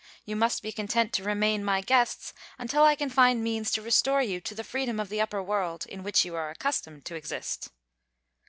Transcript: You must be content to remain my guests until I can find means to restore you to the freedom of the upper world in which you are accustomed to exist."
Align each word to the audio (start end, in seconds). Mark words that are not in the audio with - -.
You 0.25 0.35
must 0.35 0.63
be 0.63 0.71
content 0.71 1.13
to 1.13 1.23
remain 1.23 1.63
my 1.63 1.81
guests 1.81 2.33
until 2.57 2.83
I 2.83 2.95
can 2.95 3.11
find 3.11 3.43
means 3.43 3.69
to 3.73 3.83
restore 3.83 4.23
you 4.23 4.41
to 4.41 4.55
the 4.55 4.63
freedom 4.63 4.99
of 4.99 5.09
the 5.09 5.21
upper 5.21 5.43
world 5.43 5.85
in 5.85 6.01
which 6.01 6.25
you 6.25 6.33
are 6.35 6.49
accustomed 6.49 7.05
to 7.05 7.13
exist." 7.13 7.69